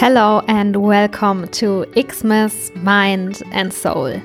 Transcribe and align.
Hello 0.00 0.42
and 0.46 0.76
welcome 0.76 1.48
to 1.48 1.84
Xmas 2.00 2.70
Mind 2.76 3.42
and 3.50 3.74
Soul. 3.74 4.22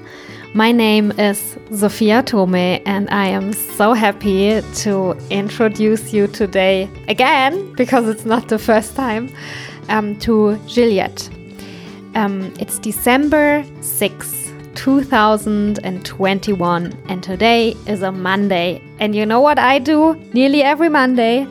My 0.54 0.72
name 0.72 1.12
is 1.14 1.58
Sophia 1.76 2.22
Tome, 2.22 2.80
and 2.86 3.10
I 3.10 3.30
am 3.30 3.54
so 3.54 3.94
happy 3.94 4.62
to 4.62 5.18
introduce 5.32 6.14
you 6.14 6.28
today 6.28 6.88
again, 7.08 7.74
because 7.74 8.08
it's 8.08 8.24
not 8.24 8.50
the 8.50 8.60
first 8.60 8.96
time, 8.96 9.32
um, 9.90 10.16
to 10.20 10.60
Juliette. 10.68 11.28
Um, 12.14 12.54
it's 12.60 12.78
December 12.78 13.66
6, 13.82 14.52
2021, 14.76 16.98
and 17.10 17.24
today 17.24 17.76
is 17.88 18.04
a 18.04 18.12
Monday. 18.12 18.80
And 19.00 19.16
you 19.16 19.26
know 19.26 19.42
what 19.42 19.58
I 19.58 19.80
do 19.80 20.14
nearly 20.34 20.62
every 20.62 20.90
Monday? 20.90 21.48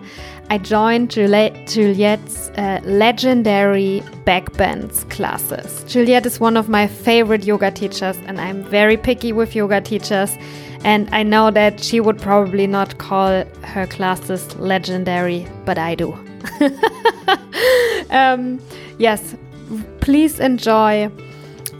I 0.52 0.58
joined 0.58 1.08
Juliette's 1.08 2.50
uh, 2.58 2.82
legendary 2.84 4.02
backbends 4.26 5.08
classes. 5.08 5.82
Juliette 5.84 6.26
is 6.26 6.40
one 6.40 6.58
of 6.58 6.68
my 6.68 6.86
favorite 6.86 7.44
yoga 7.44 7.70
teachers, 7.70 8.18
and 8.26 8.38
I'm 8.38 8.62
very 8.62 8.98
picky 8.98 9.32
with 9.32 9.56
yoga 9.56 9.80
teachers. 9.80 10.36
And 10.84 11.08
I 11.10 11.22
know 11.22 11.50
that 11.50 11.80
she 11.80 12.00
would 12.00 12.18
probably 12.18 12.66
not 12.66 12.98
call 12.98 13.46
her 13.62 13.86
classes 13.86 14.54
legendary, 14.56 15.48
but 15.64 15.78
I 15.78 15.94
do. 15.94 16.12
um, 18.10 18.60
yes, 18.98 19.34
please 20.00 20.38
enjoy. 20.38 21.10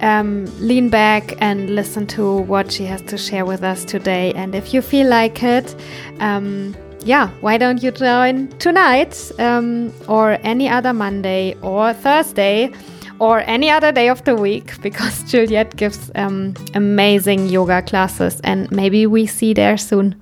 Um, 0.00 0.46
lean 0.58 0.88
back 0.88 1.34
and 1.42 1.76
listen 1.76 2.06
to 2.08 2.38
what 2.38 2.72
she 2.72 2.86
has 2.86 3.02
to 3.02 3.18
share 3.18 3.44
with 3.44 3.62
us 3.62 3.84
today. 3.84 4.32
And 4.32 4.54
if 4.54 4.72
you 4.72 4.80
feel 4.80 5.08
like 5.08 5.42
it, 5.42 5.76
um, 6.20 6.74
yeah, 7.04 7.28
why 7.40 7.58
don't 7.58 7.82
you 7.82 7.90
join 7.90 8.48
tonight 8.58 9.32
um, 9.38 9.92
or 10.08 10.38
any 10.42 10.68
other 10.68 10.92
Monday 10.92 11.54
or 11.62 11.92
Thursday 11.92 12.72
or 13.18 13.40
any 13.40 13.70
other 13.70 13.92
day 13.92 14.08
of 14.08 14.24
the 14.24 14.34
week 14.34 14.80
because 14.82 15.22
Juliette 15.30 15.76
gives 15.76 16.10
um, 16.14 16.54
amazing 16.74 17.46
yoga 17.46 17.82
classes 17.82 18.40
and 18.44 18.70
maybe 18.70 19.06
we 19.06 19.26
see 19.26 19.54
there 19.54 19.76
soon. 19.76 20.20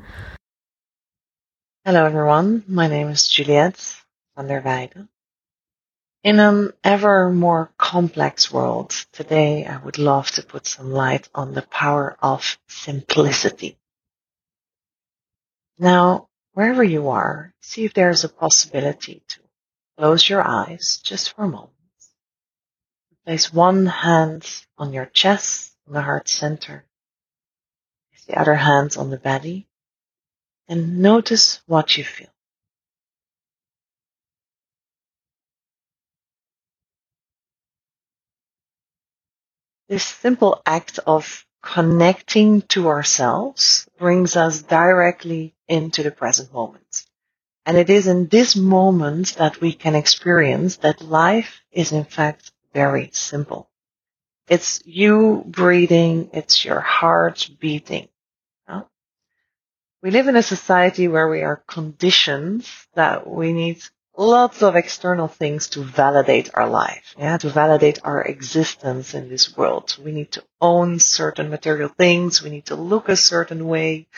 Hello, 1.84 2.04
everyone. 2.04 2.62
My 2.68 2.88
name 2.88 3.08
is 3.08 3.28
Juliette 3.28 3.96
van 4.36 4.48
der 4.48 4.62
Weijden. 4.62 5.08
In 6.22 6.38
an 6.38 6.72
ever 6.84 7.30
more 7.30 7.70
complex 7.78 8.52
world, 8.52 8.90
today 9.12 9.64
I 9.64 9.78
would 9.78 9.96
love 9.98 10.30
to 10.32 10.42
put 10.42 10.66
some 10.66 10.92
light 10.92 11.28
on 11.34 11.54
the 11.54 11.62
power 11.62 12.16
of 12.20 12.58
simplicity. 12.68 13.78
Now, 15.78 16.28
wherever 16.52 16.82
you 16.82 17.08
are, 17.08 17.54
see 17.60 17.84
if 17.84 17.94
there 17.94 18.10
is 18.10 18.24
a 18.24 18.28
possibility 18.28 19.22
to 19.28 19.40
close 19.96 20.28
your 20.28 20.42
eyes 20.46 21.00
just 21.02 21.34
for 21.34 21.44
a 21.44 21.48
moment. 21.48 21.70
Place 23.24 23.52
one 23.52 23.86
hand 23.86 24.48
on 24.78 24.92
your 24.92 25.06
chest, 25.06 25.76
on 25.86 25.92
the 25.94 26.02
heart 26.02 26.28
center. 26.28 26.84
Place 28.10 28.24
the 28.24 28.40
other 28.40 28.54
hand 28.54 28.96
on 28.96 29.10
the 29.10 29.18
belly. 29.18 29.68
And 30.68 31.00
notice 31.00 31.60
what 31.66 31.96
you 31.96 32.04
feel. 32.04 32.28
This 39.88 40.04
simple 40.04 40.62
act 40.64 41.00
of 41.04 41.44
connecting 41.62 42.62
to 42.62 42.88
ourselves 42.88 43.88
brings 43.98 44.36
us 44.36 44.62
directly 44.62 45.54
into 45.68 46.02
the 46.02 46.10
present 46.10 46.52
moment. 46.52 47.06
And 47.66 47.76
it 47.76 47.90
is 47.90 48.06
in 48.06 48.28
this 48.28 48.56
moment 48.56 49.36
that 49.36 49.60
we 49.60 49.72
can 49.72 49.94
experience 49.94 50.76
that 50.78 51.02
life 51.02 51.60
is 51.70 51.92
in 51.92 52.04
fact 52.04 52.52
very 52.72 53.10
simple. 53.12 53.68
It's 54.48 54.82
you 54.84 55.44
breathing, 55.46 56.30
it's 56.32 56.64
your 56.64 56.80
heart 56.80 57.48
beating. 57.60 58.08
We 60.02 60.10
live 60.10 60.28
in 60.28 60.36
a 60.36 60.42
society 60.42 61.08
where 61.08 61.28
we 61.28 61.42
are 61.42 61.62
conditioned 61.66 62.66
that 62.94 63.28
we 63.28 63.52
need 63.52 63.82
lots 64.20 64.62
of 64.62 64.76
external 64.76 65.28
things 65.28 65.70
to 65.70 65.82
validate 65.82 66.50
our 66.52 66.68
life, 66.68 67.14
yeah, 67.18 67.38
to 67.38 67.48
validate 67.48 68.00
our 68.04 68.22
existence 68.22 69.14
in 69.14 69.30
this 69.30 69.56
world. 69.56 69.96
We 70.04 70.12
need 70.12 70.32
to 70.32 70.44
own 70.60 70.98
certain 70.98 71.48
material 71.48 71.88
things. 71.88 72.42
We 72.42 72.50
need 72.50 72.66
to 72.66 72.76
look 72.76 73.08
a 73.08 73.16
certain 73.16 73.66
way. 73.66 74.08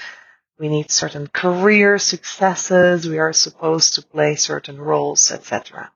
We 0.59 0.69
need 0.69 0.91
certain 0.91 1.29
career 1.29 1.99
successes. 1.99 3.09
We 3.09 3.21
are 3.21 3.33
supposed 3.33 3.95
to 3.95 4.03
play 4.03 4.35
certain 4.35 4.81
roles, 4.81 5.31
etc. 5.31 5.93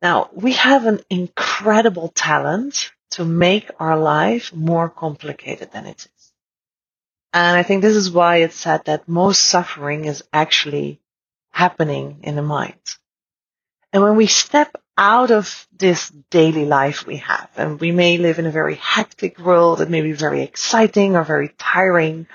Now, 0.00 0.30
we 0.32 0.52
have 0.52 0.86
an 0.86 1.00
incredible 1.10 2.08
talent 2.08 2.92
to 3.10 3.26
make 3.26 3.70
our 3.78 3.98
life 3.98 4.54
more 4.54 4.88
complicated 4.88 5.70
than 5.72 5.84
it 5.84 5.98
is. 6.06 6.32
And 7.34 7.56
I 7.56 7.62
think 7.62 7.82
this 7.82 7.96
is 7.96 8.10
why 8.10 8.38
it's 8.38 8.56
said 8.56 8.86
that 8.86 9.06
most 9.06 9.44
suffering 9.44 10.06
is 10.06 10.24
actually 10.32 10.99
happening 11.50 12.20
in 12.22 12.36
the 12.36 12.42
mind. 12.42 12.74
And 13.92 14.02
when 14.02 14.16
we 14.16 14.26
step 14.26 14.76
out 14.96 15.30
of 15.30 15.66
this 15.76 16.10
daily 16.30 16.64
life 16.64 17.06
we 17.06 17.16
have, 17.16 17.50
and 17.56 17.80
we 17.80 17.90
may 17.90 18.18
live 18.18 18.38
in 18.38 18.46
a 18.46 18.50
very 18.50 18.76
hectic 18.76 19.38
world 19.38 19.78
that 19.78 19.90
may 19.90 20.02
be 20.02 20.12
very 20.12 20.42
exciting 20.42 21.16
or 21.16 21.24
very 21.24 21.48
tiring, 21.58 22.26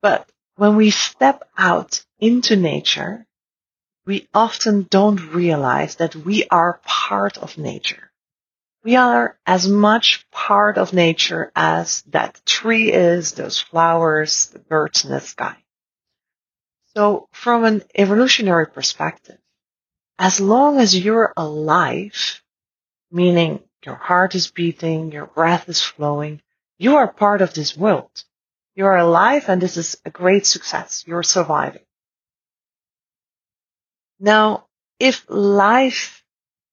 but 0.00 0.28
when 0.56 0.76
we 0.76 0.90
step 0.90 1.42
out 1.56 2.04
into 2.20 2.56
nature, 2.56 3.26
we 4.04 4.28
often 4.34 4.86
don't 4.88 5.32
realize 5.32 5.96
that 5.96 6.14
we 6.14 6.44
are 6.50 6.80
part 6.84 7.38
of 7.38 7.58
nature. 7.58 8.10
We 8.84 8.96
are 8.96 9.38
as 9.46 9.68
much 9.68 10.26
part 10.30 10.76
of 10.76 10.92
nature 10.92 11.52
as 11.54 12.02
that 12.08 12.44
tree 12.44 12.92
is, 12.92 13.32
those 13.32 13.60
flowers, 13.60 14.46
the 14.46 14.58
birds 14.58 15.04
in 15.04 15.12
the 15.12 15.20
sky. 15.20 15.56
So 16.94 17.28
from 17.32 17.64
an 17.64 17.82
evolutionary 17.94 18.66
perspective, 18.66 19.38
as 20.18 20.40
long 20.40 20.78
as 20.78 20.96
you're 20.96 21.32
alive, 21.36 22.42
meaning 23.10 23.60
your 23.84 23.94
heart 23.94 24.34
is 24.34 24.50
beating, 24.50 25.10
your 25.10 25.26
breath 25.26 25.68
is 25.68 25.80
flowing, 25.80 26.42
you 26.78 26.96
are 26.96 27.08
part 27.08 27.40
of 27.40 27.54
this 27.54 27.76
world. 27.76 28.24
You 28.74 28.86
are 28.86 28.96
alive 28.96 29.48
and 29.48 29.60
this 29.60 29.76
is 29.76 30.00
a 30.04 30.10
great 30.10 30.46
success. 30.46 31.04
You're 31.06 31.22
surviving. 31.22 31.84
Now, 34.20 34.66
if 34.98 35.24
life 35.28 36.24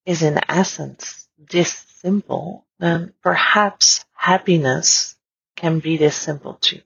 is 0.06 0.22
in 0.22 0.40
essence 0.50 1.28
this 1.38 1.72
simple, 2.02 2.66
then 2.80 3.14
perhaps 3.22 4.06
happiness 4.14 5.16
can 5.56 5.80
be 5.80 5.98
this 5.98 6.16
simple 6.16 6.56
too. 6.56 6.82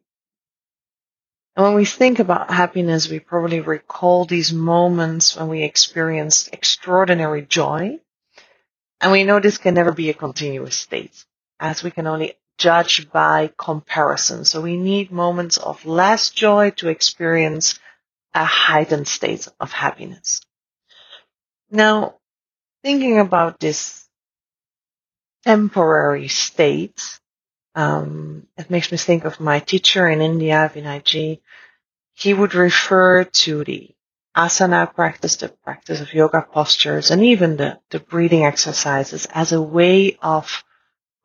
And 1.55 1.63
when 1.63 1.75
we 1.75 1.85
think 1.85 2.19
about 2.19 2.49
happiness, 2.49 3.09
we 3.09 3.19
probably 3.19 3.59
recall 3.59 4.25
these 4.25 4.51
moments 4.51 5.35
when 5.35 5.49
we 5.49 5.63
experienced 5.63 6.49
extraordinary 6.51 7.43
joy. 7.43 7.99
And 8.99 9.11
we 9.11 9.23
know 9.23 9.39
this 9.39 9.57
can 9.59 9.75
never 9.75 9.91
be 9.91 10.09
a 10.09 10.15
continuous 10.15 10.75
state, 10.75 11.25
as 11.59 11.83
we 11.83 11.91
can 11.91 12.07
only 12.07 12.35
judge 12.57 13.11
by 13.11 13.51
comparison. 13.57 14.45
So 14.45 14.61
we 14.61 14.77
need 14.77 15.11
moments 15.11 15.57
of 15.57 15.85
less 15.85 16.31
joy 16.31 16.71
to 16.77 16.87
experience 16.87 17.79
a 18.33 18.45
heightened 18.45 19.07
state 19.07 19.47
of 19.59 19.71
happiness. 19.71 20.41
Now, 21.69 22.15
thinking 22.83 23.19
about 23.19 23.59
this 23.59 24.07
temporary 25.43 26.29
state, 26.29 27.19
um, 27.75 28.47
it 28.57 28.69
makes 28.69 28.91
me 28.91 28.97
think 28.97 29.25
of 29.25 29.39
my 29.39 29.59
teacher 29.59 30.07
in 30.07 30.21
India, 30.21 30.71
Vinay 30.73 31.01
Vinayji. 31.01 31.41
He 32.13 32.33
would 32.33 32.53
refer 32.53 33.23
to 33.23 33.63
the 33.63 33.89
asana 34.35 34.93
practice, 34.93 35.37
the 35.37 35.49
practice 35.49 36.01
of 36.01 36.13
yoga 36.13 36.41
postures, 36.41 37.11
and 37.11 37.23
even 37.23 37.57
the, 37.57 37.79
the 37.89 37.99
breathing 37.99 38.45
exercises 38.45 39.27
as 39.33 39.51
a 39.51 39.61
way 39.61 40.17
of 40.21 40.63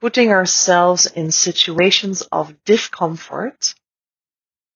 putting 0.00 0.31
ourselves 0.31 1.06
in 1.06 1.31
situations 1.31 2.23
of 2.33 2.65
discomfort 2.65 3.75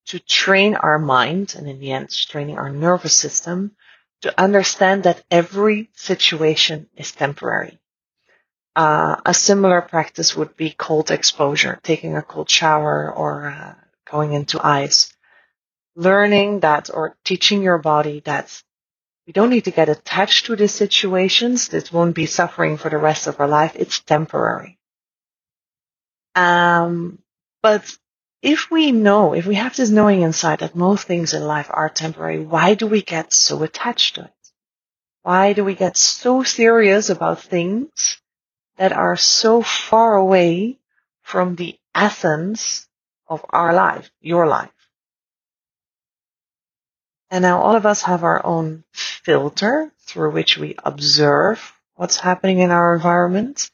to 0.07 0.19
train 0.19 0.75
our 0.75 0.99
mind 0.99 1.55
and 1.57 1.69
in 1.69 1.79
the 1.79 1.93
end 1.93 2.11
training 2.11 2.59
our 2.59 2.71
nervous 2.71 3.17
system 3.17 3.77
to 4.23 4.41
understand 4.41 5.05
that 5.05 5.23
every 5.31 5.91
situation 5.95 6.89
is 6.97 7.13
temporary. 7.13 7.79
Uh, 8.75 9.17
a 9.27 9.35
similar 9.35 9.83
practice 9.83 10.35
would 10.35 10.57
be 10.57 10.71
cold 10.71 11.11
exposure, 11.11 11.79
taking 11.83 12.17
a 12.17 12.23
cold 12.23 12.49
shower 12.49 13.13
or 13.13 13.47
uh, 13.47 13.75
going 14.11 14.33
into 14.33 14.65
ice. 14.65 15.13
Learning 15.95 16.61
that 16.61 16.89
or 16.93 17.17
teaching 17.23 17.63
your 17.63 17.77
body 17.77 18.21
that 18.25 18.63
we 19.27 19.35
don't 19.35 19.51
need 19.51 19.65
to 19.65 19.71
get 19.71 19.91
attached 19.91 20.47
to 20.47 20.57
these 20.57 20.73
situations. 20.73 21.69
This 21.69 21.93
won't 21.93 22.15
be 22.15 22.25
suffering 22.27 22.79
for 22.79 22.89
the 22.89 22.97
rest 22.97 23.27
of 23.27 23.39
our 23.41 23.49
life. 23.49 23.77
It's 23.77 24.01
temporary. 24.01 24.79
Um, 26.35 27.19
but 27.63 27.85
if 28.41 28.71
we 28.71 28.91
know, 28.91 29.35
if 29.35 29.47
we 29.47 29.57
have 29.57 29.77
this 29.77 29.91
knowing 29.91 30.23
inside 30.23 30.61
that 30.61 30.75
most 30.75 31.07
things 31.07 31.35
in 31.35 31.45
life 31.45 31.69
are 31.71 31.91
temporary, 31.91 32.41
why 32.41 32.75
do 32.75 32.87
we 32.87 33.03
get 33.03 33.35
so 33.35 33.63
attached 33.63 34.15
to 34.15 34.25
it? 34.25 34.33
Why 35.23 35.53
do 35.53 35.63
we 35.63 35.75
get 35.75 35.97
so 35.97 36.43
serious 36.43 37.11
about 37.11 37.43
things 37.43 38.22
that 38.77 38.93
are 38.93 39.17
so 39.17 39.63
far 39.63 40.17
away 40.17 40.79
from 41.23 41.57
the 41.57 41.79
essence 41.95 42.89
of 43.29 43.45
our 43.51 43.73
life, 43.73 44.11
your 44.21 44.47
life. 44.47 44.71
And 47.31 47.43
now 47.43 47.63
all 47.63 47.77
of 47.77 47.87
us 47.87 48.03
have 48.03 48.25
our 48.25 48.45
own 48.45 48.85
filter 48.93 49.91
through 50.01 50.33
which 50.33 50.59
we 50.59 50.75
observe 50.85 51.73
what's 51.95 52.19
happening 52.19 52.59
in 52.59 52.71
our 52.71 52.95
environment. 52.95 53.71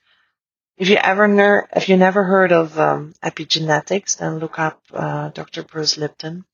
If 0.76 0.88
you 0.88 0.96
ever 0.96 1.68
if 1.74 1.88
you 1.88 1.96
never 1.96 2.22
heard 2.22 2.52
of 2.52 2.78
um, 2.78 3.14
epigenetics, 3.24 4.18
then 4.18 4.38
look 4.38 4.60
up 4.60 4.80
uh, 4.92 5.30
Dr. 5.30 5.64
Bruce 5.64 5.98
Lipton. 5.98 6.44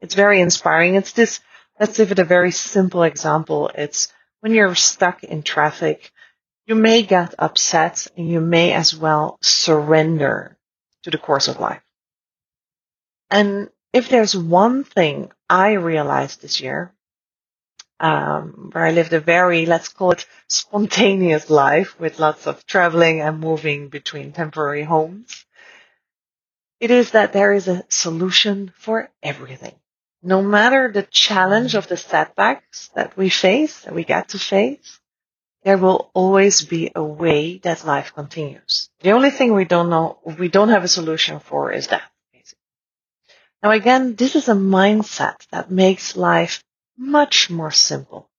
It's 0.00 0.14
very 0.14 0.40
inspiring. 0.40 0.94
It's 0.94 1.12
this. 1.12 1.40
Let's 1.78 1.98
give 1.98 2.10
it 2.10 2.18
a 2.18 2.24
very 2.24 2.52
simple 2.52 3.02
example. 3.02 3.70
It's 3.74 4.10
when 4.40 4.52
you're 4.52 4.74
stuck 4.74 5.24
in 5.24 5.42
traffic, 5.42 6.10
you 6.66 6.74
may 6.74 7.02
get 7.02 7.34
upset 7.38 8.08
and 8.16 8.28
you 8.28 8.40
may 8.40 8.72
as 8.72 8.94
well 8.94 9.38
surrender 9.40 10.58
to 11.02 11.10
the 11.10 11.18
course 11.18 11.48
of 11.48 11.60
life. 11.60 11.82
And 13.30 13.70
if 13.92 14.08
there's 14.08 14.36
one 14.36 14.84
thing 14.84 15.30
I 15.48 15.72
realized 15.72 16.42
this 16.42 16.60
year, 16.60 16.92
um, 17.98 18.70
where 18.72 18.84
I 18.84 18.90
lived 18.90 19.12
a 19.12 19.20
very, 19.20 19.64
let's 19.64 19.88
call 19.88 20.10
it 20.10 20.26
spontaneous 20.48 21.48
life 21.48 21.98
with 21.98 22.18
lots 22.18 22.46
of 22.46 22.66
traveling 22.66 23.20
and 23.20 23.40
moving 23.40 23.88
between 23.88 24.32
temporary 24.32 24.82
homes. 24.82 25.46
It 26.78 26.90
is 26.90 27.12
that 27.12 27.32
there 27.32 27.52
is 27.52 27.68
a 27.68 27.84
solution 27.88 28.72
for 28.76 29.10
everything. 29.22 29.74
No 30.22 30.42
matter 30.42 30.90
the 30.92 31.04
challenge 31.04 31.74
of 31.74 31.88
the 31.88 31.96
setbacks 31.96 32.90
that 32.94 33.16
we 33.16 33.30
face, 33.30 33.80
that 33.82 33.94
we 33.94 34.04
get 34.04 34.30
to 34.30 34.38
face, 34.38 35.00
there 35.66 35.76
will 35.76 36.12
always 36.14 36.64
be 36.64 36.92
a 36.94 37.02
way 37.02 37.58
that 37.58 37.84
life 37.84 38.14
continues. 38.14 38.88
The 39.00 39.10
only 39.10 39.30
thing 39.30 39.52
we 39.52 39.64
don't 39.64 39.90
know, 39.90 40.20
we 40.38 40.46
don't 40.46 40.68
have 40.68 40.84
a 40.84 40.88
solution 40.88 41.40
for 41.40 41.72
is 41.72 41.88
death. 41.88 42.08
Now 43.64 43.72
again, 43.72 44.14
this 44.14 44.36
is 44.36 44.48
a 44.48 44.52
mindset 44.52 45.34
that 45.50 45.68
makes 45.68 46.14
life 46.16 46.62
much 46.96 47.50
more 47.50 47.72
simple. 47.72 48.30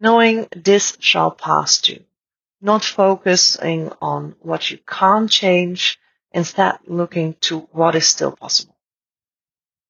Knowing 0.00 0.48
this 0.56 0.96
shall 1.00 1.32
pass 1.32 1.82
too. 1.82 2.02
Not 2.62 2.82
focusing 2.82 3.92
on 4.00 4.34
what 4.40 4.70
you 4.70 4.78
can't 4.78 5.30
change, 5.30 5.98
instead 6.32 6.78
looking 6.86 7.34
to 7.42 7.58
what 7.72 7.94
is 7.94 8.08
still 8.08 8.32
possible. 8.32 8.78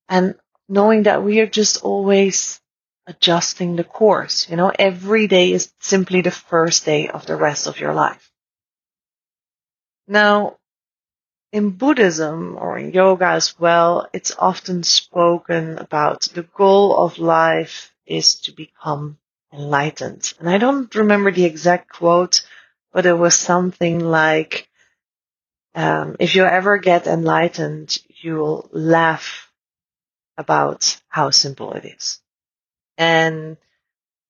And 0.08 0.34
knowing 0.69 1.04
that 1.04 1.22
we 1.22 1.38
are 1.38 1.46
just 1.46 1.84
always 1.84 2.61
adjusting 3.08 3.75
the 3.75 3.84
course. 3.84 4.49
You 4.49 4.56
know, 4.56 4.70
every 4.78 5.26
day 5.26 5.52
is 5.52 5.72
simply 5.81 6.20
the 6.20 6.31
first 6.31 6.84
day 6.84 7.08
of 7.08 7.26
the 7.26 7.37
rest 7.37 7.66
of 7.66 7.81
your 7.81 7.94
life. 7.94 8.31
Now, 10.06 10.58
in 11.50 11.70
Buddhism 11.70 12.56
or 12.58 12.78
in 12.78 12.93
yoga 12.93 13.28
as 13.28 13.58
well, 13.58 14.08
it's 14.12 14.37
often 14.38 14.82
spoken 14.82 15.78
about 15.78 16.22
the 16.34 16.43
goal 16.43 17.05
of 17.05 17.19
life 17.19 17.94
is 18.06 18.40
to 18.43 18.52
become 18.52 19.19
enlightened. 19.52 20.34
And 20.38 20.49
I 20.49 20.58
don't 20.58 20.94
remember 20.94 21.32
the 21.32 21.46
exact 21.46 21.88
quote, 21.88 22.46
but 22.93 23.06
it 23.06 23.14
was 23.14 23.34
something 23.34 24.00
like, 24.00 24.69
um, 25.75 26.16
if 26.20 26.34
you 26.34 26.44
ever 26.44 26.76
get 26.76 27.06
enlightened, 27.06 27.96
you'll 28.22 28.69
laugh 28.72 29.50
about 30.37 31.00
how 31.08 31.31
simple 31.31 31.72
it 31.72 31.87
is. 31.87 32.20
And 32.99 33.56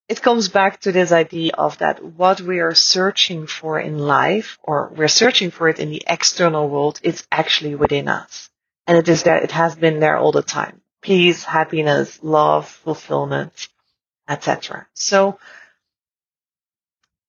it 0.08 0.22
comes 0.22 0.48
back 0.48 0.80
to 0.80 0.92
this 0.92 1.10
idea 1.10 1.52
of 1.54 1.78
that 1.78 2.04
what 2.04 2.40
we 2.40 2.60
are 2.60 2.74
searching 2.74 3.46
for 3.46 3.80
in 3.80 3.98
life, 3.98 4.58
or 4.62 4.92
we're 4.94 5.08
searching 5.08 5.50
for 5.50 5.68
it 5.68 5.80
in 5.80 5.90
the 5.90 6.02
external 6.06 6.68
world, 6.68 7.00
it's 7.02 7.26
actually 7.32 7.74
within 7.74 8.08
us. 8.08 8.50
And 8.86 8.96
it 8.96 9.08
is 9.08 9.22
there, 9.22 9.38
it 9.38 9.50
has 9.52 9.74
been 9.74 10.00
there 10.00 10.16
all 10.16 10.32
the 10.32 10.42
time. 10.42 10.80
Peace, 11.02 11.44
happiness, 11.44 12.18
love, 12.22 12.68
fulfillment, 12.68 13.68
etc. 14.28 14.86
So 14.94 15.38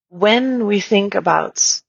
when 0.09 0.65
we 0.65 0.81
think 0.81 1.15
about 1.15 1.81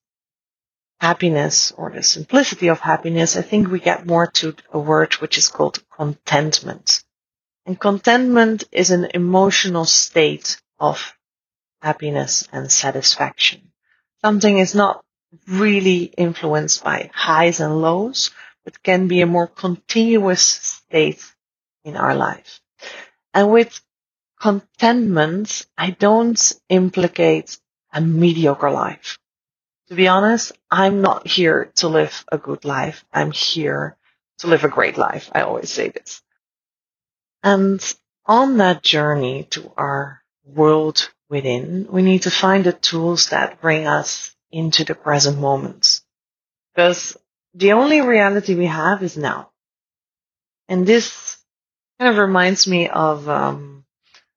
happiness 1.00 1.72
or 1.72 1.90
the 1.90 2.02
simplicity 2.02 2.68
of 2.68 2.80
happiness, 2.80 3.36
I 3.36 3.42
think 3.42 3.68
we 3.68 3.80
get 3.80 4.06
more 4.06 4.26
to 4.26 4.54
a 4.72 4.78
word 4.78 5.14
which 5.14 5.38
is 5.38 5.48
called 5.48 5.82
contentment. 5.96 7.02
And 7.66 7.78
contentment 7.78 8.64
is 8.72 8.90
an 8.90 9.08
emotional 9.14 9.84
state 9.84 10.60
of 10.78 11.14
happiness 11.82 12.48
and 12.52 12.70
satisfaction. 12.70 13.72
Something 14.22 14.58
is 14.58 14.74
not 14.74 15.04
really 15.46 16.04
influenced 16.04 16.82
by 16.82 17.10
highs 17.14 17.60
and 17.60 17.80
lows, 17.80 18.30
but 18.64 18.82
can 18.82 19.08
be 19.08 19.20
a 19.20 19.26
more 19.26 19.46
continuous 19.46 20.42
state 20.42 21.24
in 21.84 21.96
our 21.96 22.14
life. 22.14 22.60
And 23.32 23.50
with 23.50 23.80
contentment, 24.40 25.66
I 25.76 25.90
don't 25.90 26.52
implicate 26.68 27.58
a 27.92 28.00
mediocre 28.00 28.70
life. 28.70 29.18
To 29.88 29.94
be 29.94 30.08
honest, 30.08 30.52
I'm 30.70 31.02
not 31.02 31.26
here 31.26 31.72
to 31.76 31.88
live 31.88 32.24
a 32.30 32.38
good 32.38 32.64
life. 32.64 33.04
I'm 33.12 33.32
here 33.32 33.96
to 34.38 34.46
live 34.46 34.64
a 34.64 34.68
great 34.68 34.96
life. 34.96 35.30
I 35.32 35.42
always 35.42 35.70
say 35.70 35.88
this. 35.88 36.22
And 37.42 37.80
on 38.26 38.58
that 38.58 38.82
journey 38.82 39.44
to 39.50 39.72
our 39.76 40.22
world 40.44 41.10
within, 41.28 41.86
we 41.90 42.02
need 42.02 42.22
to 42.22 42.30
find 42.30 42.64
the 42.64 42.72
tools 42.72 43.30
that 43.30 43.60
bring 43.60 43.86
us 43.86 44.34
into 44.50 44.84
the 44.84 44.94
present 44.94 45.38
moment. 45.38 46.00
Because 46.74 47.16
the 47.54 47.72
only 47.72 48.00
reality 48.00 48.54
we 48.54 48.66
have 48.66 49.02
is 49.02 49.16
now. 49.16 49.50
And 50.68 50.86
this 50.86 51.38
kind 51.98 52.12
of 52.12 52.18
reminds 52.18 52.66
me 52.66 52.88
of, 52.88 53.28
um, 53.28 53.84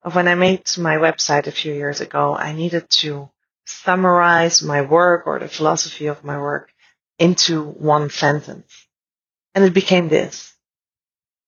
of 0.02 0.14
when 0.14 0.28
I 0.28 0.34
made 0.34 0.62
my 0.78 0.96
website 0.96 1.46
a 1.46 1.52
few 1.52 1.72
years 1.72 2.00
ago. 2.00 2.34
I 2.34 2.52
needed 2.52 2.90
to 3.00 3.30
summarize 3.66 4.62
my 4.62 4.82
work 4.82 5.26
or 5.26 5.38
the 5.38 5.48
philosophy 5.48 6.06
of 6.06 6.24
my 6.24 6.38
work 6.38 6.70
into 7.18 7.62
one 7.62 8.10
sentence. 8.10 8.86
And 9.54 9.64
it 9.64 9.72
became 9.72 10.08
this. 10.08 10.52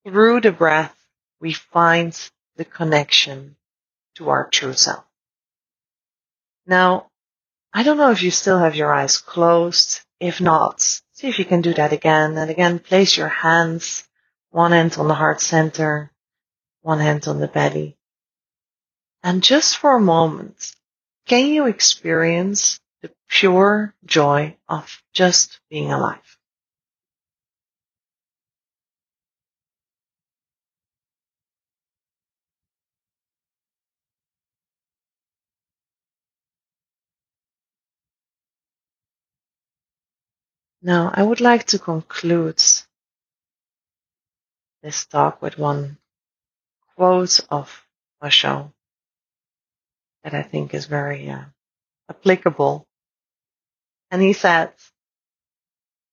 Through 0.06 0.42
the 0.42 0.52
breath, 0.52 0.95
we 1.40 1.52
find 1.52 2.18
the 2.56 2.64
connection 2.64 3.56
to 4.14 4.30
our 4.30 4.48
true 4.48 4.72
self. 4.72 5.04
Now, 6.66 7.10
I 7.72 7.82
don't 7.82 7.98
know 7.98 8.10
if 8.10 8.22
you 8.22 8.30
still 8.30 8.58
have 8.58 8.74
your 8.74 8.92
eyes 8.92 9.18
closed. 9.18 10.00
If 10.18 10.40
not, 10.40 10.80
see 10.80 11.28
if 11.28 11.38
you 11.38 11.44
can 11.44 11.60
do 11.60 11.74
that 11.74 11.92
again. 11.92 12.38
And 12.38 12.50
again, 12.50 12.78
place 12.78 13.16
your 13.16 13.28
hands, 13.28 14.08
one 14.50 14.72
hand 14.72 14.96
on 14.98 15.08
the 15.08 15.14
heart 15.14 15.40
center, 15.40 16.10
one 16.80 17.00
hand 17.00 17.28
on 17.28 17.38
the 17.38 17.48
belly. 17.48 17.98
And 19.22 19.42
just 19.42 19.76
for 19.76 19.96
a 19.96 20.00
moment, 20.00 20.74
can 21.26 21.46
you 21.46 21.66
experience 21.66 22.80
the 23.02 23.10
pure 23.28 23.94
joy 24.04 24.56
of 24.68 25.02
just 25.12 25.60
being 25.68 25.92
alive? 25.92 26.35
Now, 40.86 41.10
I 41.12 41.20
would 41.20 41.40
like 41.40 41.64
to 41.70 41.80
conclude 41.80 42.62
this 44.84 45.04
talk 45.06 45.42
with 45.42 45.58
one 45.58 45.98
quote 46.94 47.40
of 47.50 47.84
Osho 48.22 48.72
that 50.22 50.32
I 50.32 50.42
think 50.42 50.74
is 50.74 50.86
very 50.86 51.28
uh, 51.28 51.46
applicable. 52.08 52.86
And 54.12 54.22
he 54.22 54.32
said, 54.32 54.74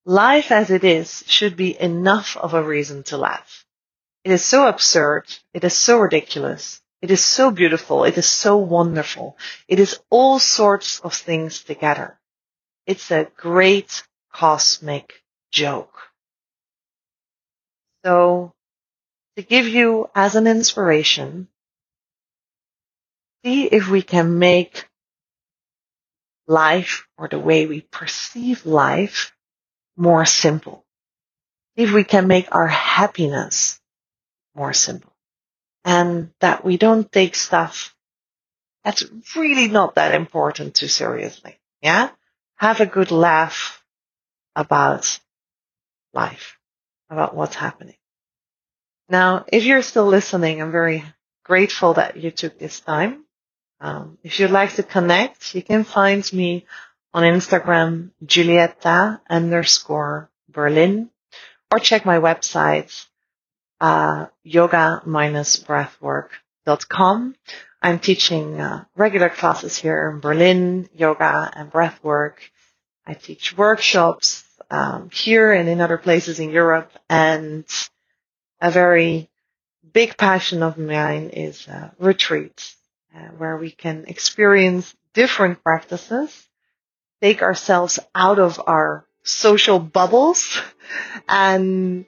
life 0.05 0.51
as 0.51 0.71
it 0.71 0.83
is 0.83 1.23
should 1.27 1.55
be 1.55 1.79
enough 1.79 2.35
of 2.35 2.55
a 2.55 2.63
reason 2.63 3.03
to 3.03 3.17
laugh. 3.17 3.67
It 4.23 4.31
is 4.31 4.43
so 4.43 4.67
absurd. 4.67 5.25
It 5.53 5.63
is 5.63 5.75
so 5.75 5.99
ridiculous. 5.99 6.81
It 6.99 7.11
is 7.11 7.23
so 7.23 7.51
beautiful. 7.51 8.05
It 8.05 8.17
is 8.17 8.27
so 8.27 8.57
wonderful. 8.57 9.37
It 9.67 9.79
is 9.79 9.99
all 10.09 10.39
sorts 10.39 10.99
of 11.01 11.13
things 11.13 11.63
together. 11.63 12.19
It's 12.87 13.11
a 13.11 13.27
great 13.37 14.01
cosmic 14.33 15.13
joke. 15.51 15.97
So 18.03 18.53
to 19.37 19.43
give 19.43 19.67
you 19.67 20.09
as 20.13 20.35
an 20.35 20.47
inspiration, 20.47 21.47
see 23.45 23.65
if 23.65 23.89
we 23.89 24.01
can 24.01 24.39
make 24.39 24.89
life 26.47 27.07
or 27.17 27.27
the 27.27 27.39
way 27.39 27.65
we 27.65 27.81
perceive 27.81 28.65
life 28.65 29.31
more 29.95 30.25
simple. 30.25 30.85
See 31.77 31.83
if 31.83 31.93
we 31.93 32.03
can 32.03 32.27
make 32.27 32.53
our 32.53 32.67
happiness 32.67 33.79
more 34.55 34.73
simple 34.73 35.13
and 35.85 36.31
that 36.39 36.63
we 36.63 36.77
don't 36.77 37.11
take 37.11 37.35
stuff 37.35 37.95
that's 38.83 39.05
really 39.35 39.69
not 39.69 39.95
that 39.95 40.13
important 40.13 40.75
too 40.75 40.87
seriously. 40.87 41.57
Yeah. 41.81 42.09
have 42.57 42.81
a 42.81 42.85
good 42.85 43.11
laugh 43.11 43.82
about 44.55 45.19
life, 46.13 46.57
about 47.09 47.35
what's 47.35 47.55
happening. 47.55 47.97
Now, 49.09 49.43
if 49.51 49.65
you're 49.65 49.81
still 49.81 50.07
listening, 50.07 50.61
I'm 50.61 50.71
very 50.71 51.03
grateful 51.43 51.95
that 51.95 52.15
you 52.17 52.31
took 52.31 52.57
this 52.57 52.79
time. 52.79 53.25
Um, 53.79 54.17
if 54.23 54.39
you'd 54.39 54.51
like 54.51 54.75
to 54.75 54.83
connect, 54.83 55.55
you 55.55 55.61
can 55.61 55.83
find 55.83 56.31
me 56.31 56.65
on 57.13 57.23
Instagram, 57.23 58.11
Giulietta 58.25 59.19
underscore 59.29 60.29
Berlin, 60.49 61.09
or 61.69 61.79
check 61.79 62.05
my 62.05 62.19
website, 62.19 63.05
uh, 63.81 64.27
yoga-breathwork.com. 64.43 67.35
I'm 67.81 67.99
teaching 67.99 68.61
uh, 68.61 68.85
regular 68.95 69.27
classes 69.29 69.75
here 69.75 70.09
in 70.09 70.21
Berlin, 70.21 70.87
yoga 70.95 71.51
and 71.53 71.69
breathwork. 71.69 72.35
I 73.05 73.13
teach 73.13 73.57
workshops 73.57 74.43
um, 74.71 75.09
here 75.11 75.51
and 75.51 75.67
in 75.67 75.81
other 75.81 75.97
places 75.97 76.39
in 76.39 76.49
Europe, 76.49 76.91
and 77.09 77.65
a 78.61 78.71
very 78.71 79.29
big 79.91 80.17
passion 80.17 80.63
of 80.63 80.77
mine 80.77 81.29
is 81.29 81.67
uh, 81.67 81.89
retreats, 81.99 82.75
uh, 83.15 83.27
where 83.37 83.57
we 83.57 83.71
can 83.71 84.05
experience 84.07 84.95
different 85.13 85.63
practices, 85.63 86.47
take 87.21 87.41
ourselves 87.41 87.99
out 88.15 88.39
of 88.39 88.59
our 88.65 89.05
social 89.23 89.79
bubbles, 89.79 90.59
and 91.27 92.05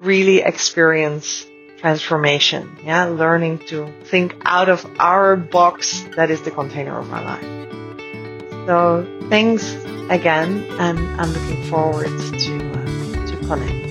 really 0.00 0.38
experience 0.42 1.44
transformation. 1.78 2.78
Yeah, 2.84 3.04
learning 3.04 3.66
to 3.68 3.92
think 4.04 4.34
out 4.44 4.68
of 4.68 4.84
our 4.98 5.36
box 5.36 6.02
that 6.16 6.30
is 6.30 6.42
the 6.42 6.50
container 6.50 6.98
of 6.98 7.12
our 7.12 7.22
life. 7.22 7.56
So 8.66 9.06
thanks 9.30 9.74
again, 10.10 10.66
and 10.80 10.98
I'm 11.20 11.32
looking 11.32 11.62
forward 11.70 12.06
to 12.06 12.72
uh, 12.72 13.26
to 13.26 13.36
connect. 13.46 13.85